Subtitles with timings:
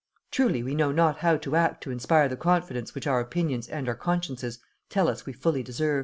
[0.31, 3.87] Truly, we know not how to act to inspire the confidence which our opinions and
[3.87, 4.57] our consciences
[4.89, 5.99] tell us we fully deserve."